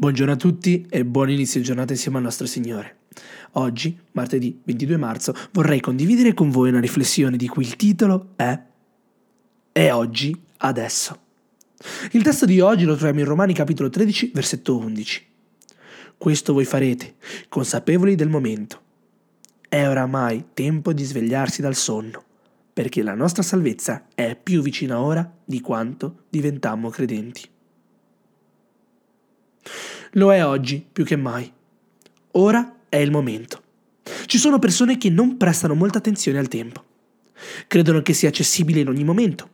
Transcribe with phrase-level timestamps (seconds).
[0.00, 3.00] Buongiorno a tutti e buon inizio giornata insieme al nostro Signore.
[3.52, 8.58] Oggi, martedì 22 marzo, vorrei condividere con voi una riflessione di cui il titolo è
[9.70, 11.18] È oggi, adesso.
[12.12, 15.26] Il testo di oggi lo troviamo in Romani capitolo 13, versetto 11.
[16.16, 17.16] Questo voi farete,
[17.50, 18.80] consapevoli del momento.
[19.68, 22.24] È oramai tempo di svegliarsi dal sonno,
[22.72, 27.46] perché la nostra salvezza è più vicina ora di quanto diventammo credenti.
[30.14, 31.50] Lo è oggi più che mai.
[32.32, 33.62] Ora è il momento.
[34.26, 36.84] Ci sono persone che non prestano molta attenzione al tempo.
[37.68, 39.50] Credono che sia accessibile in ogni momento.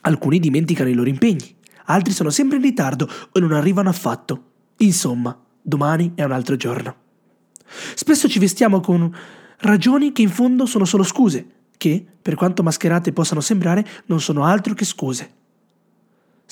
[0.00, 1.54] Alcuni dimenticano i loro impegni,
[1.84, 4.50] altri sono sempre in ritardo o non arrivano affatto.
[4.78, 6.96] Insomma, domani è un altro giorno.
[7.94, 9.14] Spesso ci vestiamo con
[9.58, 14.44] ragioni che in fondo sono solo scuse, che, per quanto mascherate possano sembrare, non sono
[14.44, 15.30] altro che scuse.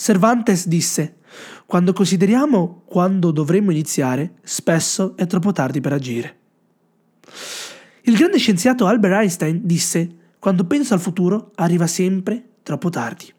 [0.03, 1.17] Cervantes disse,
[1.67, 6.39] quando consideriamo quando dovremmo iniziare, spesso è troppo tardi per agire.
[8.05, 10.09] Il grande scienziato Albert Einstein disse,
[10.39, 13.30] quando penso al futuro arriva sempre troppo tardi.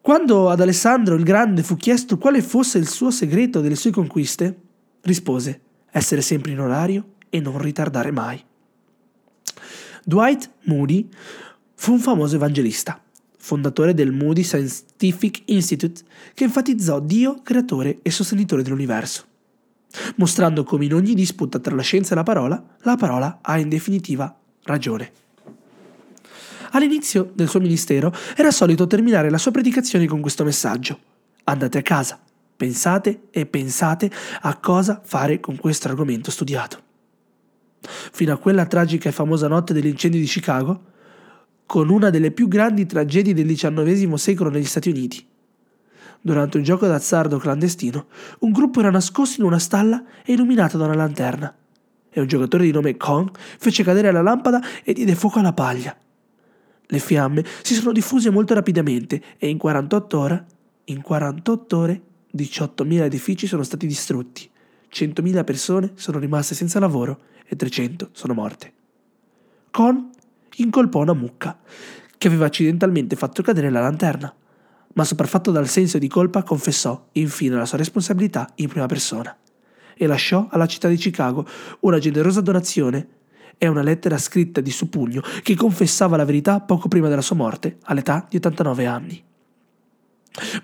[0.00, 4.56] Quando ad Alessandro il Grande fu chiesto quale fosse il suo segreto delle sue conquiste,
[5.00, 8.40] rispose essere sempre in orario e non ritardare mai.
[10.04, 11.08] Dwight Moody
[11.74, 13.00] fu un famoso evangelista
[13.46, 16.02] fondatore del Moody Scientific Institute,
[16.34, 19.24] che enfatizzò Dio creatore e sostenitore dell'universo,
[20.16, 23.68] mostrando come in ogni disputa tra la scienza e la parola, la parola ha in
[23.68, 25.12] definitiva ragione.
[26.72, 30.98] All'inizio del suo ministero era solito terminare la sua predicazione con questo messaggio.
[31.44, 32.20] Andate a casa,
[32.56, 34.10] pensate e pensate
[34.40, 36.82] a cosa fare con questo argomento studiato.
[38.10, 40.94] Fino a quella tragica e famosa notte dell'incendio di Chicago,
[41.66, 45.26] con una delle più grandi tragedie del XIX secolo negli Stati Uniti.
[46.20, 48.06] Durante un gioco d'azzardo clandestino,
[48.40, 51.54] un gruppo era nascosto in una stalla e illuminato da una lanterna,
[52.08, 55.94] e un giocatore di nome Kong fece cadere la lampada e diede fuoco alla paglia.
[56.88, 60.46] Le fiamme si sono diffuse molto rapidamente e in 48 ore,
[60.84, 62.02] in 48 ore
[62.34, 64.48] 18.000 edifici sono stati distrutti,
[64.92, 68.72] 100.000 persone sono rimaste senza lavoro e 300 sono morte.
[69.70, 70.10] Con
[70.56, 71.58] incolpò una mucca,
[72.18, 74.34] che aveva accidentalmente fatto cadere la lanterna,
[74.94, 79.36] ma sopraffatto dal senso di colpa confessò infine la sua responsabilità in prima persona
[79.98, 81.46] e lasciò alla città di Chicago
[81.80, 83.08] una generosa donazione
[83.58, 87.36] e una lettera scritta di suo pugno che confessava la verità poco prima della sua
[87.36, 89.24] morte, all'età di 89 anni.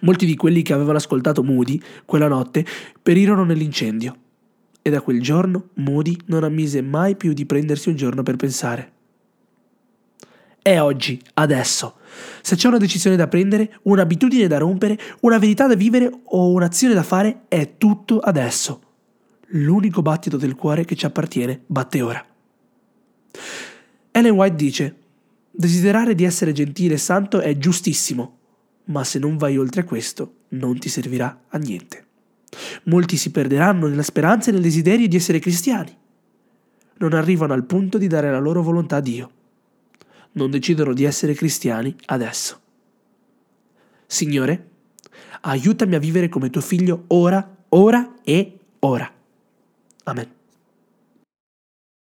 [0.01, 2.65] Molti di quelli che avevano ascoltato Moody quella notte
[3.03, 4.17] perirono nell'incendio
[4.83, 8.92] e da quel giorno Moody non ammise mai più di prendersi un giorno per pensare.
[10.62, 11.97] È oggi, adesso.
[12.41, 16.95] Se c'è una decisione da prendere, un'abitudine da rompere, una verità da vivere o un'azione
[16.95, 18.81] da fare, è tutto adesso.
[19.55, 22.25] L'unico battito del cuore che ci appartiene batte ora.
[24.12, 24.97] Ellen White dice,
[25.50, 28.39] desiderare di essere gentile e santo è giustissimo,
[28.84, 32.05] ma se non vai oltre questo non ti servirà a niente.
[32.84, 35.97] Molti si perderanno nella speranza e nel desiderio di essere cristiani.
[36.99, 39.31] Non arrivano al punto di dare la loro volontà a Dio
[40.32, 42.60] non decidono di essere cristiani adesso.
[44.06, 44.69] Signore,
[45.43, 49.10] aiutami a vivere come tuo figlio ora, ora e ora.
[50.04, 50.42] Amen.